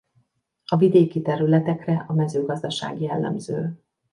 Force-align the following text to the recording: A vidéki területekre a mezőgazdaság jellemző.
A 0.65 0.77
vidéki 0.77 1.21
területekre 1.21 2.05
a 2.07 2.13
mezőgazdaság 2.13 3.01
jellemző. 3.01 3.77